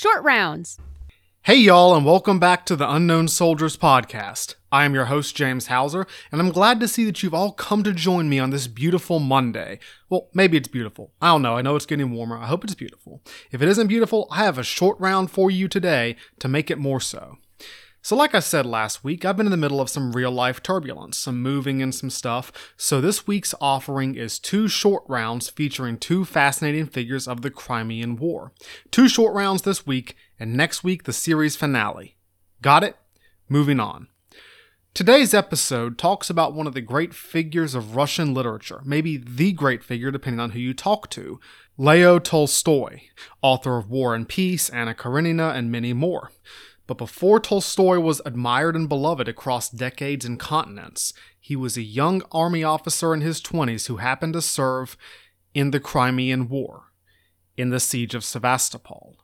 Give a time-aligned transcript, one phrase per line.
[0.00, 0.78] Short Rounds.
[1.42, 4.54] Hey, y'all, and welcome back to the Unknown Soldiers podcast.
[4.72, 7.82] I am your host, James Houser, and I'm glad to see that you've all come
[7.82, 9.78] to join me on this beautiful Monday.
[10.08, 11.12] Well, maybe it's beautiful.
[11.20, 11.58] I don't know.
[11.58, 12.38] I know it's getting warmer.
[12.38, 13.20] I hope it's beautiful.
[13.50, 16.78] If it isn't beautiful, I have a short round for you today to make it
[16.78, 17.36] more so.
[18.02, 20.62] So, like I said last week, I've been in the middle of some real life
[20.62, 22.50] turbulence, some moving and some stuff.
[22.76, 28.16] So, this week's offering is two short rounds featuring two fascinating figures of the Crimean
[28.16, 28.52] War.
[28.90, 32.16] Two short rounds this week, and next week, the series finale.
[32.62, 32.96] Got it?
[33.50, 34.08] Moving on.
[34.92, 39.84] Today's episode talks about one of the great figures of Russian literature, maybe the great
[39.84, 41.38] figure depending on who you talk to,
[41.78, 43.02] Leo Tolstoy,
[43.40, 46.32] author of War and Peace, Anna Karenina, and many more.
[46.90, 52.20] But before Tolstoy was admired and beloved across decades and continents, he was a young
[52.32, 54.96] army officer in his 20s who happened to serve
[55.54, 56.86] in the Crimean War,
[57.56, 59.18] in the Siege of Sevastopol.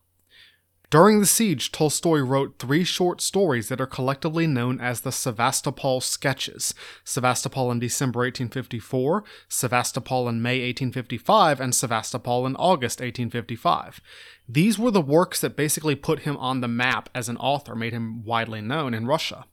[0.89, 6.01] During the siege, Tolstoy wrote three short stories that are collectively known as the Sevastopol
[6.01, 14.01] Sketches Sevastopol in December 1854, Sevastopol in May 1855, and Sevastopol in August 1855.
[14.49, 17.93] These were the works that basically put him on the map as an author, made
[17.93, 19.45] him widely known in Russia.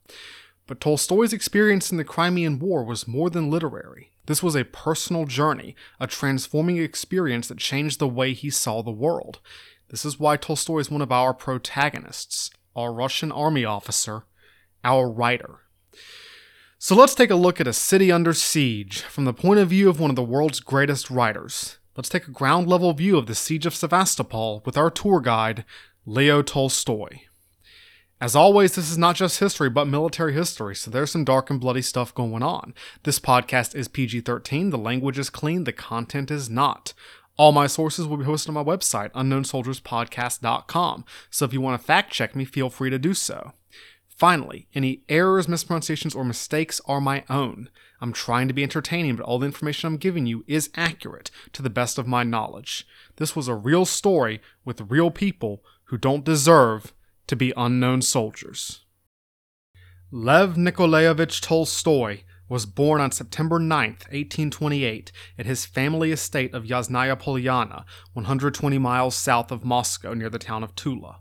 [0.68, 4.12] But Tolstoy's experience in the Crimean War was more than literary.
[4.28, 8.92] This was a personal journey, a transforming experience that changed the way he saw the
[8.92, 9.40] world.
[9.94, 14.24] This is why Tolstoy is one of our protagonists, our Russian army officer,
[14.84, 15.60] our writer.
[16.80, 19.90] So let's take a look at a city under siege from the point of view
[19.90, 21.78] of one of the world's greatest writers.
[21.96, 25.64] Let's take a ground level view of the siege of Sevastopol with our tour guide,
[26.08, 27.20] Leo Tolstoy.
[28.20, 31.60] As always, this is not just history, but military history, so there's some dark and
[31.60, 32.74] bloody stuff going on.
[33.04, 36.94] This podcast is PG 13, the language is clean, the content is not.
[37.36, 41.86] All my sources will be hosted on my website, unknownsoldierspodcast.com, so if you want to
[41.86, 43.54] fact check me, feel free to do so.
[44.08, 47.70] Finally, any errors, mispronunciations, or mistakes are my own.
[48.00, 51.64] I'm trying to be entertaining, but all the information I'm giving you is accurate to
[51.64, 52.86] the best of my knowledge.
[53.16, 56.94] This was a real story with real people who don't deserve
[57.28, 58.82] to be unknown soldiers.
[60.12, 67.20] Lev Nikolaevich Tolstoy was born on September 9, 1828, at his family estate of Yasnaya
[67.20, 71.20] Polyana, 120 miles south of Moscow near the town of Tula.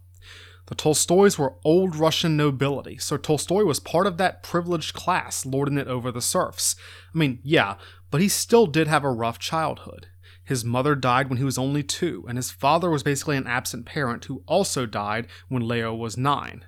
[0.67, 5.77] The Tolstoys were old Russian nobility, so Tolstoy was part of that privileged class lording
[5.77, 6.77] it over the serfs.
[7.15, 7.77] I mean, yeah,
[8.11, 10.07] but he still did have a rough childhood.
[10.45, 13.87] His mother died when he was only two, and his father was basically an absent
[13.87, 16.65] parent who also died when Leo was nine.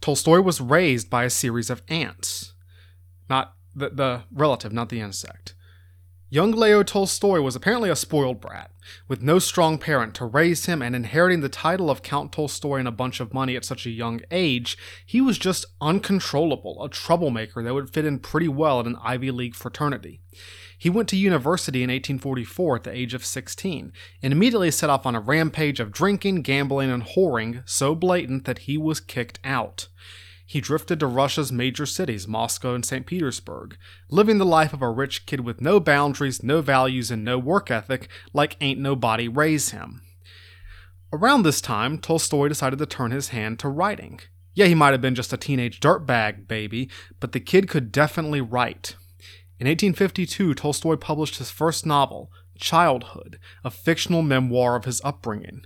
[0.00, 2.54] Tolstoy was raised by a series of aunts.
[3.28, 5.54] Not the, the relative, not the insect.
[6.32, 8.70] Young Leo Tolstoy was apparently a spoiled brat,
[9.08, 12.86] with no strong parent to raise him and inheriting the title of Count Tolstoy and
[12.86, 17.64] a bunch of money at such a young age, he was just uncontrollable, a troublemaker
[17.64, 20.20] that would fit in pretty well in an Ivy League fraternity.
[20.78, 23.92] He went to university in 1844 at the age of 16,
[24.22, 28.58] and immediately set off on a rampage of drinking, gambling, and whoring so blatant that
[28.58, 29.88] he was kicked out
[30.50, 33.06] he drifted to Russia's major cities, Moscow and St.
[33.06, 33.76] Petersburg,
[34.08, 37.70] living the life of a rich kid with no boundaries, no values, and no work
[37.70, 40.02] ethic, like ain't nobody raise him.
[41.12, 44.18] Around this time, Tolstoy decided to turn his hand to writing.
[44.52, 46.90] Yeah, he might have been just a teenage dirtbag baby,
[47.20, 48.96] but the kid could definitely write.
[49.60, 55.62] In 1852, Tolstoy published his first novel, Childhood, a fictional memoir of his upbringing.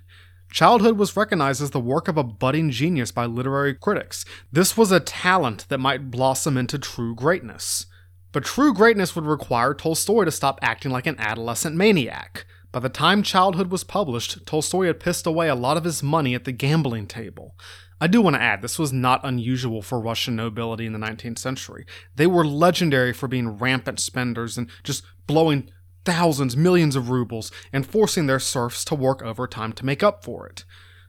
[0.54, 4.24] Childhood was recognized as the work of a budding genius by literary critics.
[4.52, 7.86] This was a talent that might blossom into true greatness.
[8.30, 12.46] But true greatness would require Tolstoy to stop acting like an adolescent maniac.
[12.70, 16.36] By the time Childhood was published, Tolstoy had pissed away a lot of his money
[16.36, 17.56] at the gambling table.
[18.00, 21.40] I do want to add, this was not unusual for Russian nobility in the 19th
[21.40, 21.84] century.
[22.14, 25.72] They were legendary for being rampant spenders and just blowing
[26.04, 30.46] thousands, millions of rubles, and forcing their serfs to work overtime to make up for
[30.46, 30.64] it.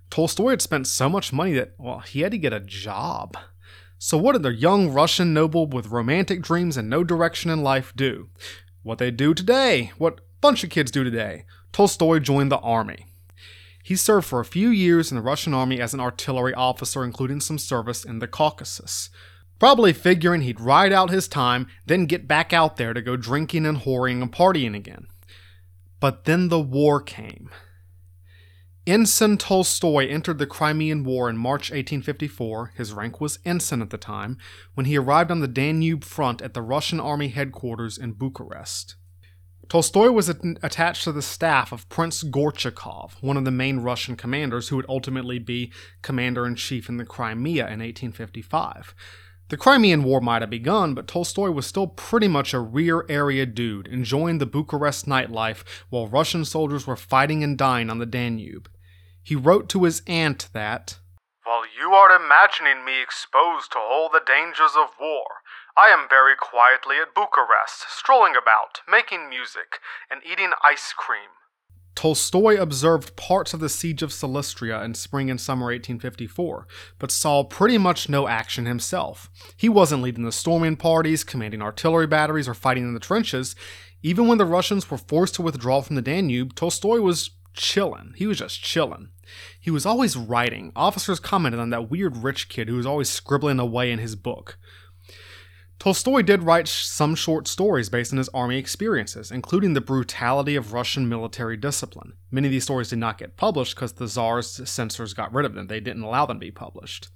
[0.10, 3.38] Tolstoy had spent so much money that, well, he had to get a job.
[3.98, 7.94] So, what did the young Russian noble with romantic dreams and no direction in life
[7.96, 8.30] do?
[8.84, 11.46] What they do today, what bunch of kids do today.
[11.72, 13.08] Tolstoy joined the army.
[13.84, 17.40] He served for a few years in the Russian army as an artillery officer, including
[17.40, 19.10] some service in the Caucasus
[19.60, 23.66] probably figuring he'd ride out his time, then get back out there to go drinking
[23.66, 25.08] and whoring and partying again.
[26.00, 27.50] But then the war came.
[28.88, 33.98] Ensign Tolstoy entered the Crimean War in March 1854, his rank was ensign at the
[33.98, 34.38] time,
[34.76, 38.96] when he arrived on the Danube front at the Russian army headquarters in Bucharest.
[39.70, 44.70] Tolstoy was attached to the staff of Prince Gorchakov, one of the main Russian commanders
[44.70, 45.74] who would ultimately be
[46.04, 48.94] commander in chief in the Crimea in 1855.
[49.50, 53.46] The Crimean War might have begun, but Tolstoy was still pretty much a rear area
[53.46, 58.68] dude, enjoying the Bucharest nightlife while Russian soldiers were fighting and dying on the Danube.
[59.22, 60.98] He wrote to his aunt that,
[61.44, 65.26] While you are imagining me exposed to all the dangers of war,
[65.78, 69.78] I am very quietly at Bucharest, strolling about, making music,
[70.10, 71.30] and eating ice cream.
[71.96, 76.68] Tolstoy observed parts of the siege of Silistria in spring and summer 1854,
[77.00, 79.30] but saw pretty much no action himself.
[79.56, 83.56] He wasn't leading the storming parties, commanding artillery batteries, or fighting in the trenches.
[84.04, 88.14] Even when the Russians were forced to withdraw from the Danube, Tolstoy was chilling.
[88.16, 89.10] He was just chilling.
[89.60, 90.72] He was always writing.
[90.76, 94.58] Officers commented on that weird rich kid who was always scribbling away in his book.
[95.78, 100.74] Tolstoy did write some short stories based on his army experiences, including the brutality of
[100.74, 102.14] Russian military discipline.
[102.32, 105.54] Many of these stories did not get published because the Tsar's censors got rid of
[105.54, 105.68] them.
[105.68, 107.10] They didn't allow them to be published.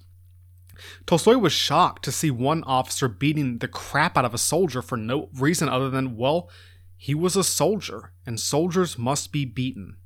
[1.06, 4.96] Tolstoy was shocked to see one officer beating the crap out of a soldier for
[4.96, 6.50] no reason other than, well,
[6.96, 9.96] he was a soldier, and soldiers must be beaten.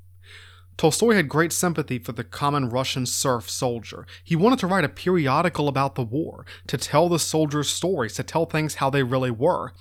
[0.76, 4.06] Tolstoy had great sympathy for the common Russian serf soldier.
[4.24, 8.22] He wanted to write a periodical about the war, to tell the soldiers' stories, to
[8.22, 9.72] tell things how they really were.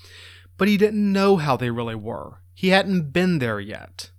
[0.57, 2.41] But he didn't know how they really were.
[2.53, 4.11] He hadn't been there yet.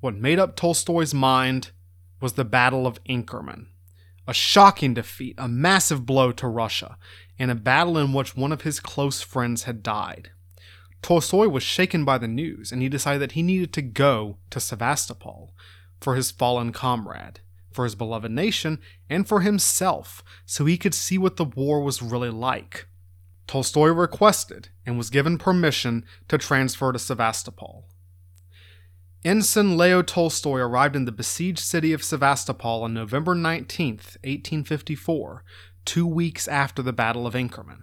[0.00, 1.72] What made up Tolstoy's mind
[2.20, 3.66] was the Battle of Inkerman.
[4.26, 6.96] A shocking defeat, a massive blow to Russia,
[7.38, 10.30] and a battle in which one of his close friends had died.
[11.04, 14.58] Tolstoy was shaken by the news, and he decided that he needed to go to
[14.58, 15.54] Sevastopol
[16.00, 17.40] for his fallen comrade,
[17.70, 18.78] for his beloved nation,
[19.10, 22.86] and for himself, so he could see what the war was really like.
[23.46, 27.86] Tolstoy requested and was given permission to transfer to Sevastopol.
[29.26, 35.44] Ensign Leo Tolstoy arrived in the besieged city of Sevastopol on November 19, 1854,
[35.84, 37.82] two weeks after the Battle of Inkerman.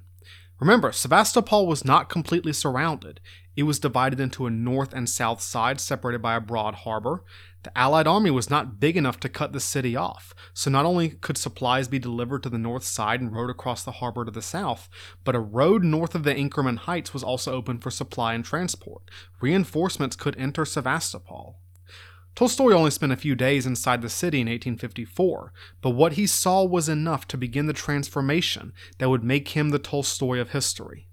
[0.61, 3.19] Remember, Sevastopol was not completely surrounded.
[3.55, 7.23] It was divided into a north and south side, separated by a broad harbor.
[7.63, 11.09] The Allied army was not big enough to cut the city off, so not only
[11.09, 14.41] could supplies be delivered to the north side and rowed across the harbor to the
[14.43, 14.87] south,
[15.23, 19.01] but a road north of the Inkerman Heights was also open for supply and transport.
[19.41, 21.59] Reinforcements could enter Sevastopol.
[22.35, 26.63] Tolstoy only spent a few days inside the city in 1854, but what he saw
[26.63, 31.07] was enough to begin the transformation that would make him the Tolstoy of history.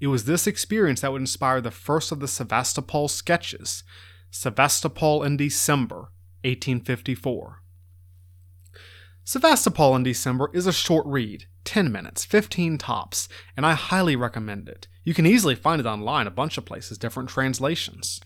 [0.00, 3.84] It was this experience that would inspire the first of the Sevastopol sketches,
[4.30, 6.10] Sevastopol in December,
[6.44, 7.62] 1854.
[9.24, 14.68] Sevastopol in December is a short read, 10 minutes, 15 tops, and I highly recommend
[14.68, 14.88] it.
[15.04, 18.20] You can easily find it online, a bunch of places, different translations.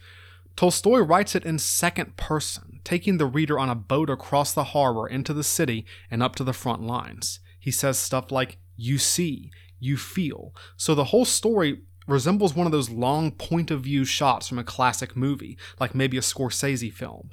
[0.57, 5.07] Tolstoy writes it in second person, taking the reader on a boat across the harbor
[5.07, 7.41] into the city and up to the front lines.
[7.59, 10.55] He says stuff like, You see, you feel.
[10.77, 14.65] So the whole story resembles one of those long point of view shots from a
[14.65, 17.31] classic movie, like maybe a Scorsese film.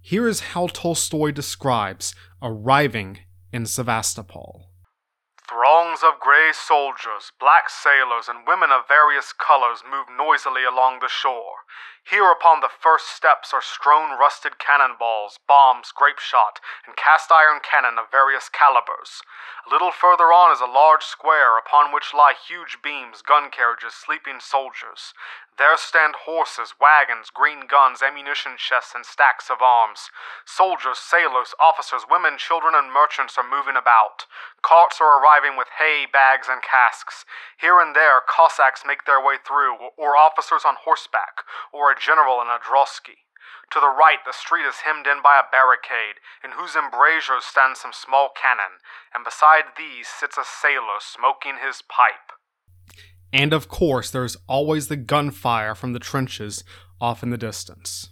[0.00, 3.20] Here is how Tolstoy describes arriving
[3.52, 4.72] in Sevastopol.
[5.48, 11.08] Throngs of grey soldiers, black sailors, and women of various colors move noisily along the
[11.08, 11.68] shore.
[12.10, 17.60] Here upon the first steps are strewn rusted cannonballs, bombs, grape shot, and cast iron
[17.62, 19.22] cannon of various calibers.
[19.64, 23.94] A little further on is a large square upon which lie huge beams, gun carriages,
[23.94, 25.14] sleeping soldiers.
[25.58, 30.10] There stand horses, wagons, green guns, ammunition chests, and stacks of arms.
[30.44, 34.24] Soldiers, sailors, officers, women, children, and merchants are moving about.
[34.62, 37.26] Carts are arriving with hay, bags, and casks.
[37.60, 42.40] Here and there, Cossacks make their way through, or officers on horseback, or a general
[42.40, 43.28] in a drosky.
[43.72, 47.76] To the right, the street is hemmed in by a barricade, in whose embrasures stand
[47.76, 48.80] some small cannon,
[49.14, 52.36] and beside these sits a sailor smoking his pipe.
[53.32, 56.64] And of course, there's always the gunfire from the trenches
[57.00, 58.11] off in the distance.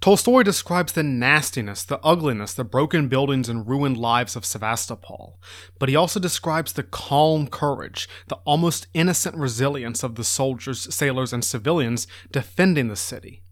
[0.00, 5.38] Tolstoy describes the nastiness, the ugliness, the broken buildings and ruined lives of Sevastopol,
[5.78, 11.34] but he also describes the calm courage, the almost innocent resilience of the soldiers, sailors,
[11.34, 13.42] and civilians defending the city.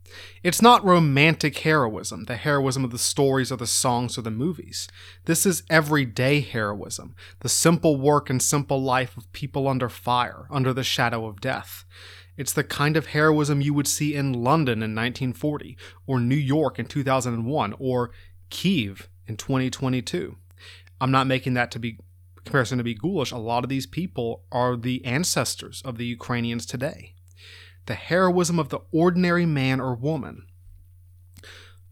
[0.42, 4.88] It's not romantic heroism, the heroism of the stories or the songs or the movies.
[5.26, 10.72] This is everyday heroism, the simple work and simple life of people under fire, under
[10.72, 11.84] the shadow of death.
[12.38, 15.76] It's the kind of heroism you would see in London in 1940,
[16.06, 18.10] or New York in 2001, or
[18.48, 20.36] Kiev in 2022.
[21.00, 21.98] I'm not making that to be
[22.36, 23.32] comparison to be ghoulish.
[23.32, 27.14] A lot of these people are the ancestors of the Ukrainians today.
[27.88, 30.46] the heroism of the ordinary man or woman.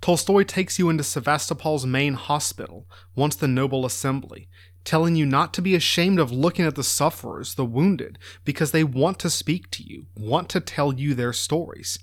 [0.03, 2.87] Tolstoy takes you into Sevastopol's main hospital,
[3.17, 4.47] once the noble assembly,
[4.87, 8.85] telling you not to be ashamed of looking at the sufferers, the wounded, because they
[8.85, 11.99] want to speak to you, want to tell you their stories.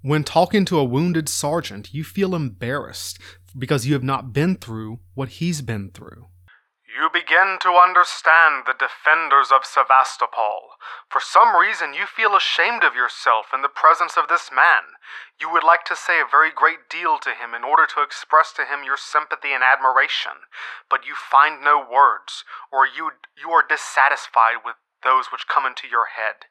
[0.00, 3.20] When talking to a wounded sergeant, you feel embarrassed
[3.56, 6.26] because you have not been through what he's been through.
[6.92, 10.76] You begin to understand the defenders of Sevastopol.
[11.08, 15.00] For some reason, you feel ashamed of yourself in the presence of this man.
[15.40, 18.52] You would like to say a very great deal to him in order to express
[18.60, 20.44] to him your sympathy and admiration,
[20.92, 25.88] but you find no words, or you, you are dissatisfied with those which come into
[25.88, 26.44] your head.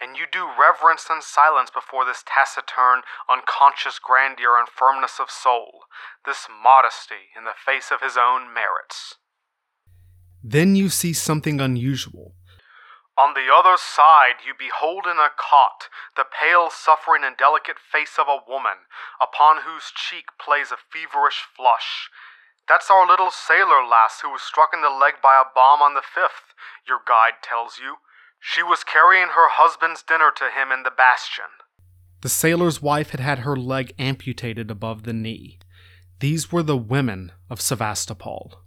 [0.00, 5.84] And you do reverence and silence before this taciturn, unconscious grandeur and firmness of soul,
[6.24, 9.20] this modesty in the face of his own merits.
[10.42, 12.34] Then you see something unusual.
[13.16, 18.18] On the other side, you behold in a cot the pale, suffering, and delicate face
[18.18, 18.88] of a woman,
[19.20, 22.08] upon whose cheek plays a feverish flush.
[22.68, 25.94] That's our little sailor lass who was struck in the leg by a bomb on
[25.94, 26.56] the 5th,
[26.86, 27.96] your guide tells you.
[28.40, 31.52] She was carrying her husband's dinner to him in the bastion.
[32.22, 35.58] The sailor's wife had had her leg amputated above the knee.
[36.20, 38.61] These were the women of Sevastopol.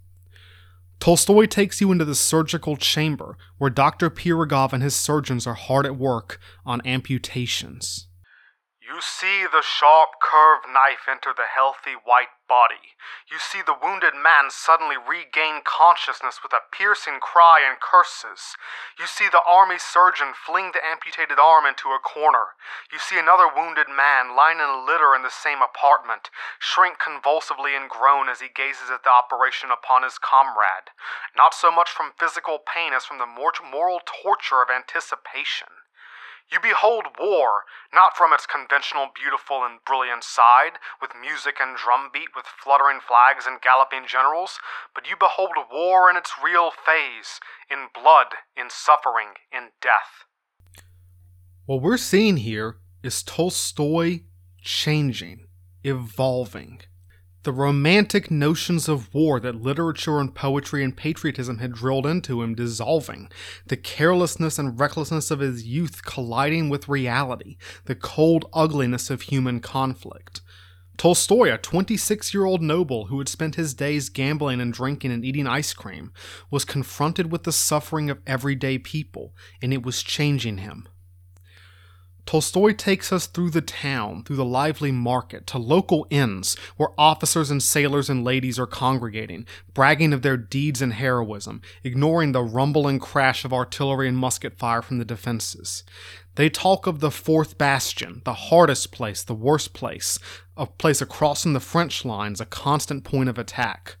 [0.98, 4.10] Tolstoy takes you into the surgical chamber where Dr.
[4.10, 8.05] Pirogov and his surgeons are hard at work on amputations.
[8.86, 12.94] You see the sharp, curved knife enter the healthy white body.
[13.26, 18.54] You see the wounded man suddenly regain consciousness with a piercing cry and curses.
[18.94, 22.54] You see the army surgeon fling the amputated arm into a corner.
[22.92, 26.30] You see another wounded man lying in a litter in the same apartment,
[26.62, 30.94] shrink convulsively and groan as he gazes at the operation upon his comrade,
[31.34, 35.85] not so much from physical pain as from the moral torture of anticipation.
[36.50, 42.36] You behold war, not from its conventional beautiful and brilliant side, with music and drumbeat,
[42.36, 44.60] with fluttering flags and galloping generals,
[44.94, 50.26] but you behold war in its real phase, in blood, in suffering, in death.
[51.66, 54.20] What we're seeing here is Tolstoy
[54.62, 55.46] changing,
[55.82, 56.82] evolving.
[57.46, 62.56] The romantic notions of war that literature and poetry and patriotism had drilled into him
[62.56, 63.30] dissolving,
[63.68, 69.60] the carelessness and recklessness of his youth colliding with reality, the cold ugliness of human
[69.60, 70.40] conflict.
[70.96, 75.24] Tolstoy, a 26 year old noble who had spent his days gambling and drinking and
[75.24, 76.12] eating ice cream,
[76.50, 80.88] was confronted with the suffering of everyday people, and it was changing him.
[82.26, 87.52] Tolstoy takes us through the town, through the lively market, to local inns where officers
[87.52, 92.88] and sailors and ladies are congregating, bragging of their deeds and heroism, ignoring the rumble
[92.88, 95.84] and crash of artillery and musket fire from the defenses.
[96.34, 100.18] They talk of the fourth bastion, the hardest place, the worst place,
[100.56, 103.98] a place across from the French lines, a constant point of attack.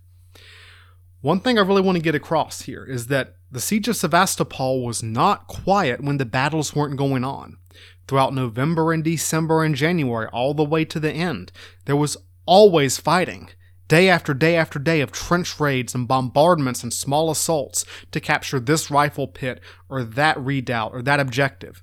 [1.20, 4.84] One thing I really want to get across here is that the siege of Sevastopol
[4.84, 7.58] was not quiet when the battles weren't going on
[8.06, 11.52] throughout November and December and January, all the way to the end.
[11.84, 13.50] There was always fighting,
[13.88, 18.60] day after day after day of trench raids and bombardments and small assaults to capture
[18.60, 21.82] this rifle pit or that redoubt or that objective.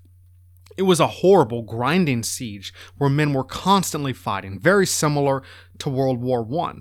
[0.75, 5.43] It was a horrible, grinding siege where men were constantly fighting, very similar
[5.79, 6.73] to World War I.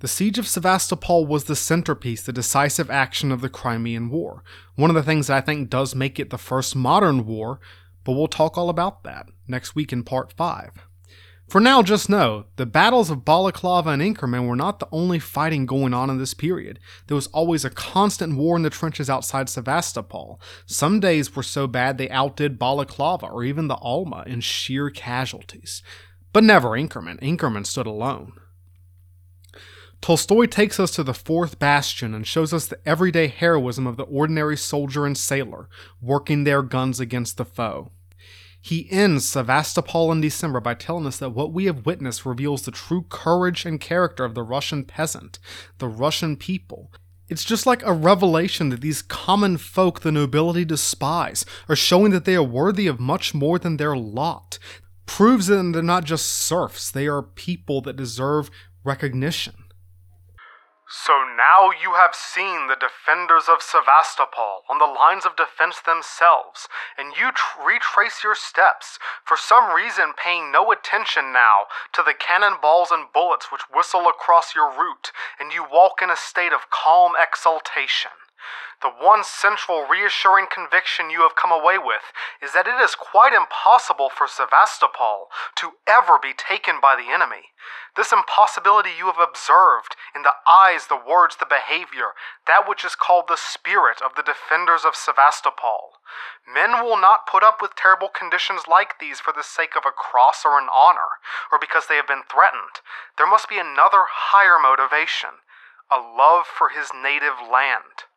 [0.00, 4.44] The siege of Sevastopol was the centerpiece, the decisive action of the Crimean War.
[4.74, 7.60] One of the things that I think does make it the first modern war
[8.04, 10.70] but we'll talk all about that next week in part 5.
[11.48, 15.66] For now, just know the battles of Balaclava and Inkerman were not the only fighting
[15.66, 16.80] going on in this period.
[17.06, 20.40] There was always a constant war in the trenches outside Sevastopol.
[20.66, 25.82] Some days were so bad they outdid Balaclava or even the Alma in sheer casualties.
[26.32, 27.20] But never Inkerman.
[27.20, 28.32] Inkerman stood alone.
[30.04, 34.02] Tolstoy takes us to the fourth bastion and shows us the everyday heroism of the
[34.02, 35.66] ordinary soldier and sailor,
[35.98, 37.90] working their guns against the foe.
[38.60, 42.70] He ends Sevastopol in December by telling us that what we have witnessed reveals the
[42.70, 45.38] true courage and character of the Russian peasant,
[45.78, 46.92] the Russian people.
[47.30, 52.26] It's just like a revelation that these common folk the nobility despise are showing that
[52.26, 54.58] they are worthy of much more than their lot.
[55.06, 58.50] Proves that they're not just serfs, they are people that deserve
[58.84, 59.63] recognition.
[60.96, 66.68] So now you have seen the defenders of Sevastopol on the lines of defense themselves,
[66.96, 72.14] and you tr- retrace your steps, for some reason paying no attention now to the
[72.14, 75.10] cannonballs and bullets which whistle across your route,
[75.40, 78.23] and you walk in a state of calm exultation.
[78.82, 82.12] The one central reassuring conviction you have come away with
[82.42, 87.54] is that it is quite impossible for Sevastopol to ever be taken by the enemy.
[87.96, 92.12] This impossibility you have observed in the eyes, the words, the behavior,
[92.46, 96.00] that which is called the spirit of the defenders of Sevastopol.
[96.46, 99.92] Men will not put up with terrible conditions like these for the sake of a
[99.92, 102.82] cross or an honor, or because they have been threatened.
[103.16, 105.40] There must be another higher motivation
[105.90, 108.08] a love for his native land.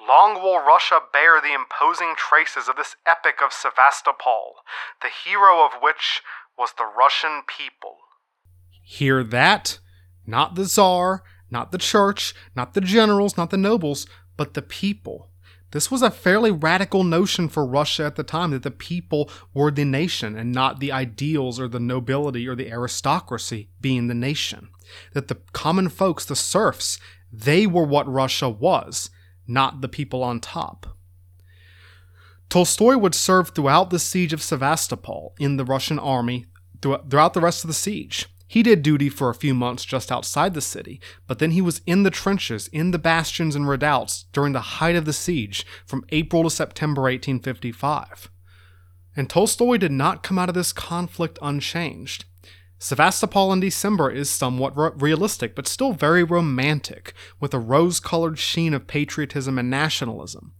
[0.00, 4.56] Long will Russia bear the imposing traces of this epic of Sevastopol,
[5.00, 6.22] the hero of which
[6.58, 7.96] was the Russian people.
[8.82, 9.78] Hear that?
[10.26, 15.30] Not the Tsar, not the church, not the generals, not the nobles, but the people.
[15.70, 19.72] This was a fairly radical notion for Russia at the time that the people were
[19.72, 24.68] the nation and not the ideals or the nobility or the aristocracy being the nation.
[25.14, 27.00] That the common folks, the serfs,
[27.32, 29.10] they were what Russia was,
[29.46, 30.96] not the people on top.
[32.48, 36.46] Tolstoy would serve throughout the siege of Sevastopol in the Russian army
[36.80, 38.26] throughout the rest of the siege.
[38.46, 41.80] He did duty for a few months just outside the city, but then he was
[41.86, 46.04] in the trenches, in the bastions and redoubts during the height of the siege from
[46.10, 48.30] April to September 1855.
[49.16, 52.26] And Tolstoy did not come out of this conflict unchanged.
[52.84, 58.38] Sevastopol in December is somewhat re- realistic, but still very romantic, with a rose colored
[58.38, 60.52] sheen of patriotism and nationalism.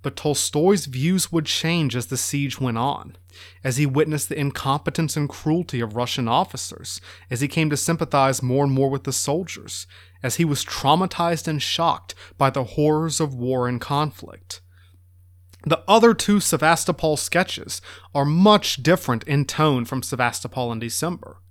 [0.00, 3.18] But Tolstoy's views would change as the siege went on,
[3.62, 8.42] as he witnessed the incompetence and cruelty of Russian officers, as he came to sympathize
[8.42, 9.86] more and more with the soldiers,
[10.22, 14.62] as he was traumatized and shocked by the horrors of war and conflict.
[15.66, 17.82] The other two Sevastopol sketches
[18.14, 21.42] are much different in tone from Sevastopol in December.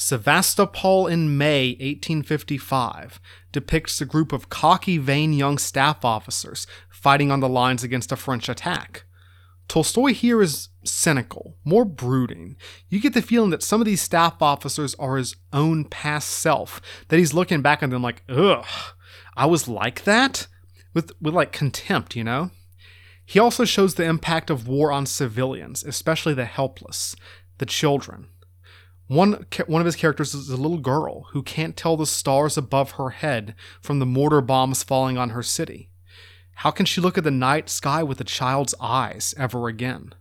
[0.00, 3.20] Sevastopol in May 1855
[3.52, 8.16] depicts a group of cocky, vain young staff officers fighting on the lines against a
[8.16, 9.04] French attack.
[9.68, 12.56] Tolstoy here is cynical, more brooding.
[12.88, 16.80] You get the feeling that some of these staff officers are his own past self,
[17.08, 18.64] that he's looking back on them like, ugh,
[19.36, 20.46] I was like that?
[20.94, 22.52] With, with like contempt, you know?
[23.26, 27.14] He also shows the impact of war on civilians, especially the helpless,
[27.58, 28.28] the children.
[29.10, 32.92] One, one of his characters is a little girl who can't tell the stars above
[32.92, 35.90] her head from the mortar bombs falling on her city.
[36.54, 40.14] How can she look at the night sky with a child's eyes ever again?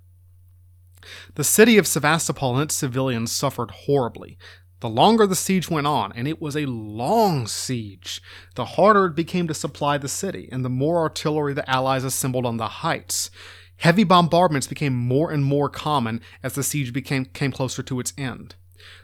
[1.36, 4.40] The city of Sevastopol and its civilians suffered horribly.
[4.80, 8.24] The longer the siege went on, and it was a long siege,
[8.56, 12.48] the harder it became to supply the city, and the more artillery the Allies assembled
[12.48, 13.30] on the heights.
[13.78, 18.14] Heavy bombardments became more and more common as the siege became came closer to its
[18.18, 18.56] end.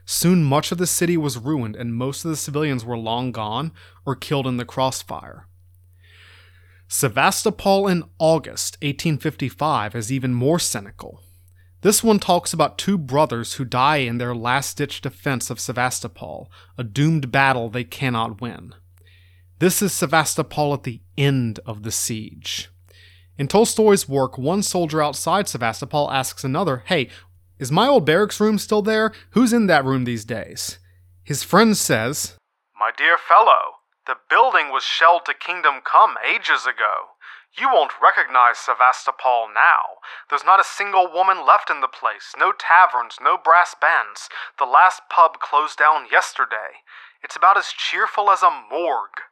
[0.05, 3.71] Soon much of the city was ruined, and most of the civilians were long gone
[4.05, 5.47] or killed in the crossfire.
[6.88, 11.21] Sevastopol in August 1855 is even more cynical.
[11.81, 16.51] This one talks about two brothers who die in their last ditch defense of Sevastopol,
[16.77, 18.73] a doomed battle they cannot win.
[19.59, 22.69] This is Sevastopol at the end of the siege.
[23.38, 27.09] In Tolstoy's work, one soldier outside Sevastopol asks another, Hey,
[27.57, 29.13] is my old barracks room still there?
[29.31, 30.79] Who's in that room these days?
[31.23, 32.35] His friend says,
[32.77, 37.15] My dear fellow, the building was shelled to Kingdom Come ages ago.
[37.57, 40.03] You won't recognize Sevastopol now.
[40.29, 44.27] There's not a single woman left in the place, no taverns, no brass bands.
[44.59, 46.83] The last pub closed down yesterday.
[47.23, 49.23] It's about as cheerful as a morgue.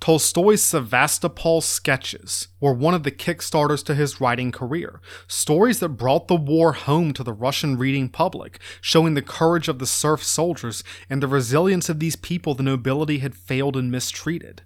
[0.00, 6.26] Tolstoy's Sevastopol sketches were one of the kickstarters to his writing career, stories that brought
[6.26, 10.82] the war home to the Russian reading public, showing the courage of the serf soldiers
[11.10, 14.62] and the resilience of these people the nobility had failed and mistreated.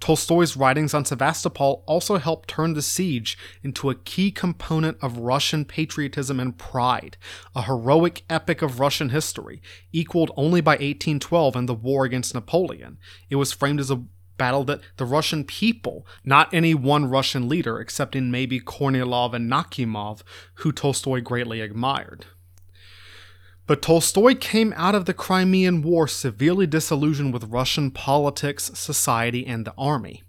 [0.00, 5.64] Tolstoy's writings on Sevastopol also helped turn the siege into a key component of Russian
[5.64, 7.16] patriotism and pride,
[7.54, 12.98] a heroic epic of Russian history, equaled only by 1812 and the war against Napoleon.
[13.30, 14.04] It was framed as a
[14.36, 19.50] battle that the Russian people, not any one Russian leader, except in maybe Kornilov and
[19.50, 20.22] Nakhimov,
[20.56, 22.26] who Tolstoy greatly admired.
[23.66, 29.64] But Tolstoy came out of the Crimean War severely disillusioned with Russian politics, society, and
[29.64, 30.22] the army.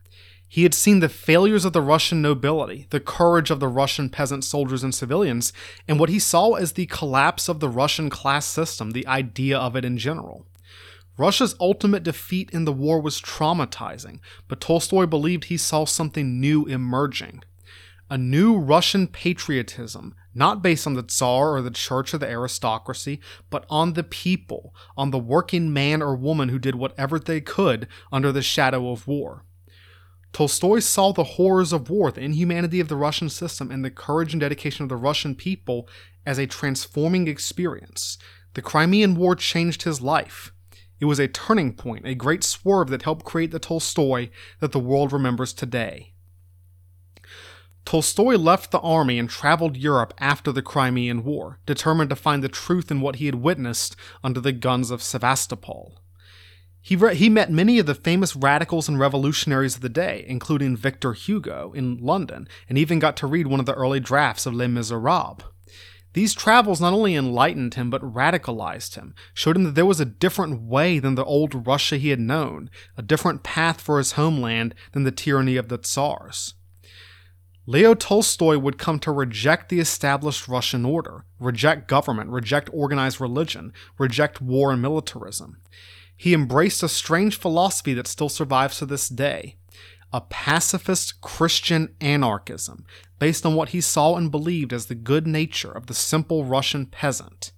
[0.50, 4.43] He had seen the failures of the Russian nobility, the courage of the Russian peasant
[4.43, 5.52] soldiers and civilians,
[5.88, 9.76] and what he saw as the collapse of the Russian class system, the idea of
[9.76, 10.46] it in general.
[11.17, 16.65] Russia's ultimate defeat in the war was traumatizing, but Tolstoy believed he saw something new
[16.65, 17.43] emerging.
[18.10, 23.19] A new Russian patriotism, not based on the Tsar or the church or the aristocracy,
[23.49, 27.88] but on the people, on the working man or woman who did whatever they could
[28.12, 29.43] under the shadow of war.
[30.32, 34.34] Tolstoy saw the horrors of war, the inhumanity of the Russian system, and the courage
[34.34, 35.89] and dedication of the Russian people
[36.25, 38.17] as a transforming experience.
[38.53, 40.53] The Crimean War changed his life.
[40.99, 44.29] It was a turning point, a great swerve that helped create the Tolstoy
[44.60, 46.13] that the world remembers today.
[47.86, 52.49] Tolstoy left the army and traveled Europe after the Crimean War, determined to find the
[52.49, 56.01] truth in what he had witnessed under the guns of Sevastopol.
[56.81, 60.75] He, re- he met many of the famous radicals and revolutionaries of the day, including
[60.75, 64.53] Victor Hugo in London, and even got to read one of the early drafts of
[64.53, 65.43] Les Miserables.
[66.17, 70.06] These travels not only enlightened him, but radicalized him, showed him that there was a
[70.06, 74.73] different way than the old Russia he had known, a different path for his homeland
[74.93, 76.56] than the tyranny of the Tsars.
[77.67, 83.71] Leo Tolstoy would come to reject the established Russian order, reject government, reject organized religion,
[83.99, 85.58] reject war and militarism.
[86.15, 89.57] He embraced a strange philosophy that still survives to this day
[90.13, 92.86] a pacifist Christian anarchism
[93.20, 96.86] based on what he saw and believed as the good nature of the simple Russian
[96.86, 97.52] peasant.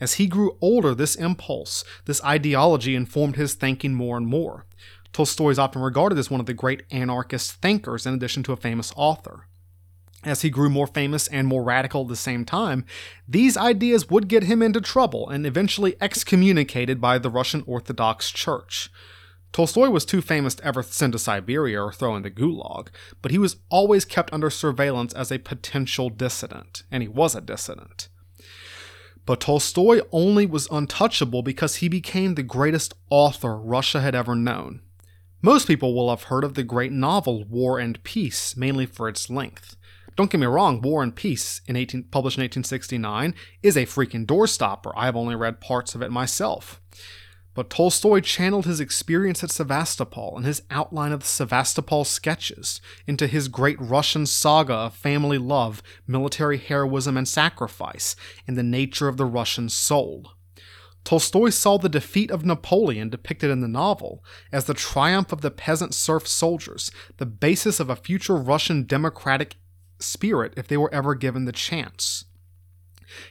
[0.00, 4.66] As he grew older, this impulse, this ideology informed his thinking more and more.
[5.12, 8.56] Tolstoy is often regarded as one of the great anarchist thinkers in addition to a
[8.56, 9.46] famous author
[10.24, 12.84] as he grew more famous and more radical at the same time,
[13.28, 18.90] these ideas would get him into trouble and eventually excommunicated by the Russian Orthodox Church.
[19.52, 22.88] Tolstoy was too famous to ever send to Siberia or throw in the gulag,
[23.20, 27.40] but he was always kept under surveillance as a potential dissident, and he was a
[27.42, 28.08] dissident.
[29.26, 34.80] But Tolstoy only was untouchable because he became the greatest author Russia had ever known.
[35.42, 39.28] Most people will have heard of the great novel War and Peace, mainly for its
[39.28, 39.76] length.
[40.16, 44.26] Don't get me wrong, War and Peace, in 18, published in 1869, is a freaking
[44.26, 44.92] doorstopper.
[44.96, 46.80] I've only read parts of it myself.
[47.54, 53.26] But Tolstoy channeled his experience at Sevastopol and his outline of the Sevastopol sketches into
[53.26, 59.18] his great Russian saga of family love, military heroism, and sacrifice, and the nature of
[59.18, 60.32] the Russian soul.
[61.04, 65.50] Tolstoy saw the defeat of Napoleon depicted in the novel as the triumph of the
[65.50, 69.56] peasant serf soldiers, the basis of a future Russian democratic
[69.98, 72.24] spirit if they were ever given the chance.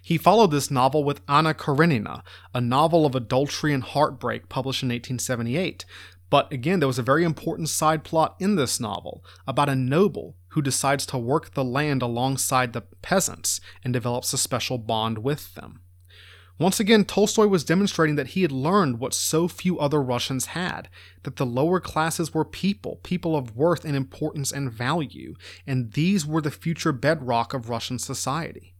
[0.01, 4.89] He followed this novel with Anna Karenina, a novel of adultery and heartbreak published in
[4.89, 5.85] 1878.
[6.29, 10.37] But again, there was a very important side plot in this novel about a noble
[10.49, 15.53] who decides to work the land alongside the peasants and develops a special bond with
[15.55, 15.81] them.
[16.61, 20.89] Once again, Tolstoy was demonstrating that he had learned what so few other Russians had
[21.23, 25.33] that the lower classes were people, people of worth and importance and value,
[25.65, 28.70] and these were the future bedrock of Russian society.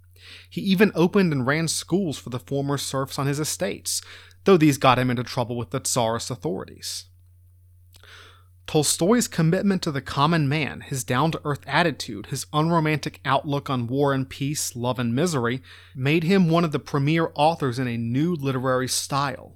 [0.50, 4.02] He even opened and ran schools for the former serfs on his estates,
[4.44, 7.06] though these got him into trouble with the Tsarist authorities.
[8.68, 13.88] Tolstoy's commitment to the common man, his down to earth attitude, his unromantic outlook on
[13.88, 15.62] war and peace, love and misery,
[15.96, 19.56] made him one of the premier authors in a new literary style.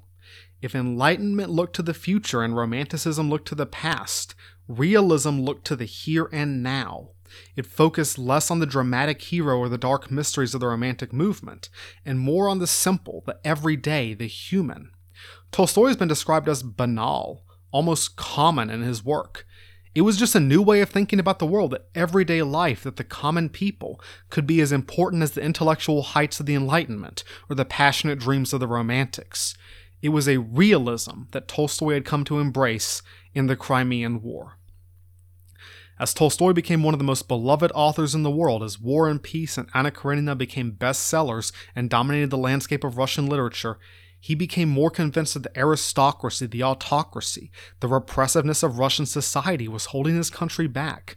[0.61, 4.35] If Enlightenment looked to the future and Romanticism looked to the past,
[4.67, 7.09] Realism looked to the here and now.
[7.55, 11.69] It focused less on the dramatic hero or the dark mysteries of the Romantic movement,
[12.05, 14.91] and more on the simple, the everyday, the human.
[15.51, 19.45] Tolstoy has been described as banal, almost common in his work.
[19.93, 22.97] It was just a new way of thinking about the world, that everyday life, that
[22.97, 27.55] the common people could be as important as the intellectual heights of the Enlightenment or
[27.55, 29.55] the passionate dreams of the Romantics.
[30.01, 33.01] It was a realism that Tolstoy had come to embrace
[33.33, 34.57] in the Crimean War.
[35.97, 39.23] As Tolstoy became one of the most beloved authors in the world, as War and
[39.23, 43.79] Peace and Anna Karenina became bestsellers and dominated the landscape of Russian literature,
[44.19, 49.85] he became more convinced that the aristocracy, the autocracy, the repressiveness of Russian society was
[49.87, 51.15] holding his country back.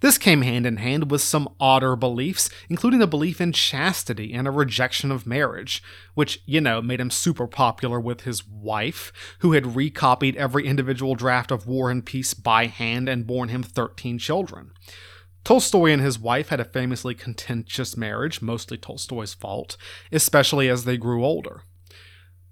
[0.00, 4.46] This came hand in hand with some odder beliefs, including a belief in chastity and
[4.46, 5.82] a rejection of marriage,
[6.14, 11.14] which, you know, made him super popular with his wife, who had recopied every individual
[11.14, 14.72] draft of War and Peace by hand and borne him 13 children.
[15.44, 19.76] Tolstoy and his wife had a famously contentious marriage, mostly Tolstoy's fault,
[20.12, 21.62] especially as they grew older.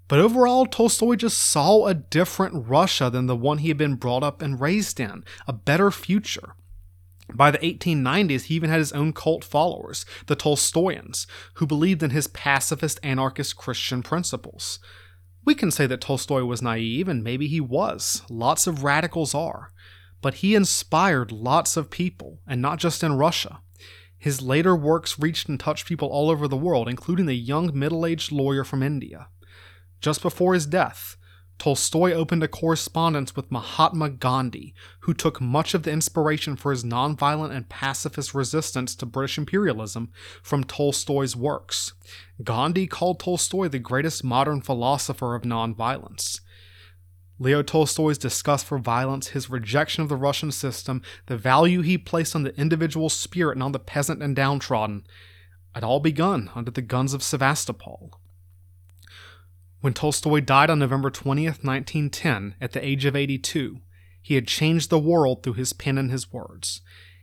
[0.07, 4.23] But overall, Tolstoy just saw a different Russia than the one he had been brought
[4.23, 6.55] up and raised in, a better future.
[7.35, 12.11] By the 1890s, he even had his own cult followers, the Tolstoyans, who believed in
[12.11, 14.79] his pacifist anarchist Christian principles.
[15.43, 18.23] We can say that Tolstoy was naive, and maybe he was.
[18.29, 19.71] Lots of radicals are.
[20.21, 23.59] But he inspired lots of people, and not just in Russia.
[24.17, 28.05] His later works reached and touched people all over the world, including a young middle
[28.05, 29.27] aged lawyer from India.
[30.01, 31.15] Just before his death,
[31.57, 36.83] Tolstoy opened a correspondence with Mahatma Gandhi, who took much of the inspiration for his
[36.83, 40.11] nonviolent and pacifist resistance to British imperialism
[40.43, 41.93] from Tolstoy's works.
[42.43, 46.41] Gandhi called Tolstoy the greatest modern philosopher of nonviolence.
[47.39, 52.35] Leo Tolstoy's disgust for violence, his rejection of the Russian system, the value he placed
[52.35, 55.05] on the individual spirit and on the peasant and downtrodden,
[55.73, 58.19] had all begun under the guns of Sevastopol.
[59.85, 63.81] When Tolstoy died on November 20th, 1910, at the age of 82,
[64.19, 66.81] he had changed the world through his pen and his words.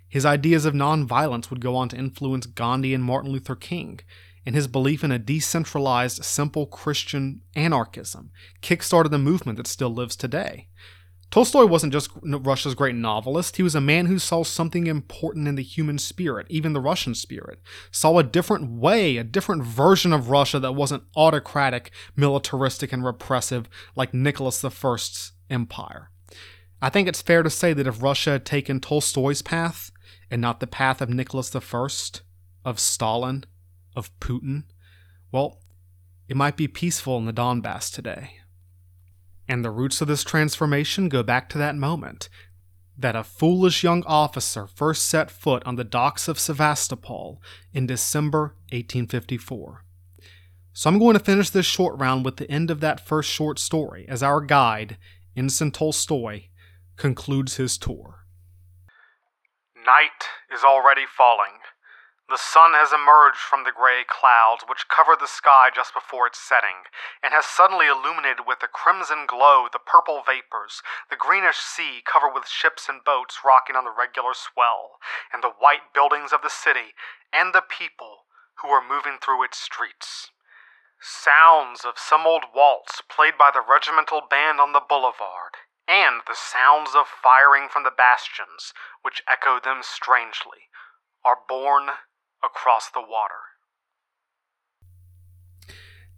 [0.09, 3.99] His ideas of nonviolence would go on to influence Gandhi and Martin Luther King,
[4.47, 8.31] and his belief in a decentralized, simple Christian anarchism
[8.63, 10.69] kickstarted the movement that still lives today.
[11.33, 15.55] Tolstoy wasn't just Russia's great novelist, he was a man who saw something important in
[15.55, 17.59] the human spirit, even the Russian spirit.
[17.91, 23.67] Saw a different way, a different version of Russia that wasn't autocratic, militaristic, and repressive
[23.97, 26.11] like Nicholas I's empire.
[26.83, 29.91] I think it's fair to say that if Russia had taken Tolstoy's path,
[30.31, 31.89] and not the path of Nicholas I,
[32.63, 33.45] of Stalin,
[33.97, 34.65] of Putin,
[35.31, 35.63] well,
[36.29, 38.42] it might be peaceful in the Donbass today.
[39.53, 42.31] And the roots of this transformation go back to that moment
[42.97, 47.39] that a foolish young officer first set foot on the docks of Sevastopol
[47.75, 49.85] in December 1854.
[50.73, 53.59] So I'm going to finish this short round with the end of that first short
[53.59, 54.97] story as our guide,
[55.37, 56.45] Ensign Tolstoy,
[56.97, 58.25] concludes his tour.
[59.77, 61.62] Night is already falling.
[62.33, 66.41] The sun has emerged from the gray clouds which cover the sky just before its
[66.41, 66.89] setting,
[67.23, 72.33] and has suddenly illuminated with a crimson glow the purple vapors, the greenish sea covered
[72.33, 74.97] with ships and boats rocking on the regular swell,
[75.31, 76.97] and the white buildings of the city,
[77.35, 78.25] and the people
[78.65, 80.31] who are moving through its streets.
[81.03, 86.35] Sounds of some old waltz played by the regimental band on the boulevard, and the
[86.35, 90.73] sounds of firing from the bastions, which echo them strangely,
[91.27, 91.91] are borne
[92.45, 93.53] across the water.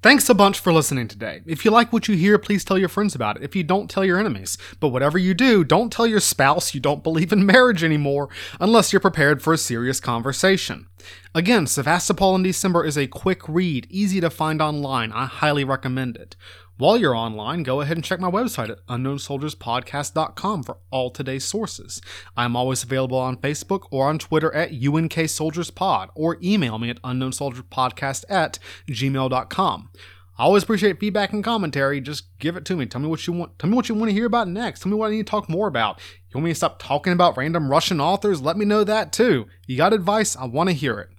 [0.05, 1.41] Thanks a bunch for listening today.
[1.47, 3.43] If you like what you hear, please tell your friends about it.
[3.43, 4.59] If you don't, tell your enemies.
[4.79, 8.29] But whatever you do, don't tell your spouse you don't believe in marriage anymore
[8.61, 10.89] unless you're prepared for a serious conversation.
[11.35, 15.11] Again, Sevastopol in December is a quick read, easy to find online.
[15.11, 16.37] I highly recommend it.
[16.77, 22.03] While you're online, go ahead and check my website at unknownsoldierspodcast.com for all today's sources.
[22.37, 28.25] I'm always available on Facebook or on Twitter at UNKSoldiersPod or email me at unknownsoldierspodcast
[28.29, 28.59] at
[28.89, 29.91] gmail.com.
[30.37, 32.01] I always appreciate feedback and commentary.
[32.01, 32.87] Just give it to me.
[32.87, 33.57] Tell me what you want.
[33.61, 34.81] Tell me what you want to hear about next.
[34.81, 36.01] Tell me what I need to talk more about.
[36.29, 38.43] You want me to stop talking about random Russian authors?
[38.43, 39.47] Let me know that too.
[39.69, 40.35] You got advice?
[40.35, 41.11] I want to hear it.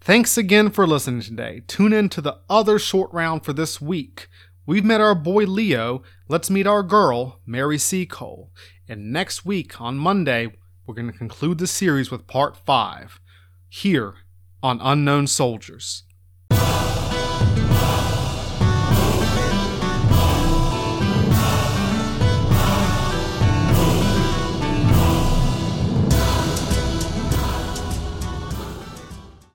[0.00, 1.62] Thanks again for listening today.
[1.66, 4.28] Tune in to the other short round for this week.
[4.66, 6.02] We've met our boy Leo.
[6.26, 8.50] Let's meet our girl, Mary Seacole.
[8.88, 10.54] And next week, on Monday,
[10.86, 13.20] we're going to conclude the series with part 5
[13.68, 14.14] here
[14.62, 16.04] on Unknown Soldiers.